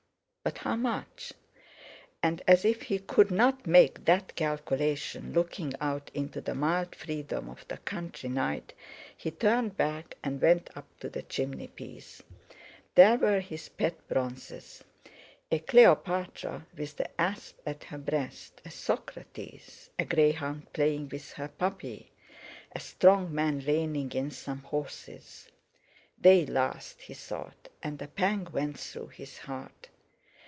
But 0.43 0.57
how 0.57 0.75
much? 0.75 1.33
And, 2.23 2.41
as 2.47 2.65
if 2.65 2.81
he 2.81 2.97
could 2.97 3.29
not 3.29 3.67
make 3.67 4.05
that 4.05 4.35
calculation 4.35 5.33
looking 5.33 5.75
out 5.79 6.09
into 6.15 6.41
the 6.41 6.55
mild 6.55 6.95
freedom 6.95 7.47
of 7.47 7.63
the 7.67 7.77
country 7.77 8.27
night, 8.27 8.73
he 9.15 9.29
turned 9.29 9.77
back 9.77 10.17
and 10.23 10.41
went 10.41 10.71
up 10.75 10.87
to 11.01 11.09
the 11.11 11.21
chimney 11.21 11.67
piece. 11.67 12.23
There 12.95 13.17
were 13.19 13.39
his 13.41 13.69
pet 13.69 14.07
bronzes—a 14.07 15.59
Cleopatra 15.59 16.65
with 16.75 16.95
the 16.97 17.21
asp 17.21 17.59
at 17.63 17.83
her 17.83 17.99
breast; 17.99 18.61
a 18.65 18.71
Socrates; 18.71 19.91
a 19.99 20.05
greyhound 20.05 20.73
playing 20.73 21.09
with 21.09 21.33
her 21.33 21.49
puppy; 21.49 22.09
a 22.75 22.79
strong 22.79 23.31
man 23.31 23.59
reining 23.59 24.11
in 24.13 24.31
some 24.31 24.63
horses. 24.63 25.49
"They 26.19 26.47
last!" 26.47 26.99
he 27.03 27.13
thought, 27.13 27.69
and 27.83 28.01
a 28.01 28.07
pang 28.07 28.45
went 28.51 28.79
through 28.79 29.09
his 29.09 29.37
heart. 29.37 29.89